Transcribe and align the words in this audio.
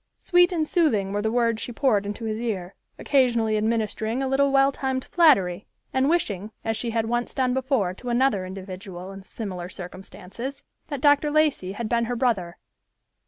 Sweet 0.17 0.51
and 0.51 0.67
soothing 0.67 1.13
were 1.13 1.21
the 1.21 1.31
words 1.31 1.61
she 1.61 1.71
poured 1.71 2.07
into 2.07 2.25
his 2.25 2.41
ear, 2.41 2.73
occasionally 2.97 3.55
administering 3.55 4.23
a 4.23 4.27
little 4.27 4.51
well 4.51 4.71
timed 4.71 5.05
flattery, 5.05 5.67
and 5.93 6.09
wishing, 6.09 6.49
as 6.65 6.75
she 6.75 6.89
had 6.89 7.05
once 7.05 7.35
done 7.35 7.53
before 7.53 7.93
to 7.93 8.09
another 8.09 8.43
individual 8.43 9.11
in 9.11 9.21
similar 9.21 9.69
circumstances, 9.69 10.63
that 10.87 11.01
Dr. 11.01 11.29
Lacey 11.29 11.73
had 11.73 11.87
been 11.87 12.05
her 12.05 12.15
brother. 12.15 12.57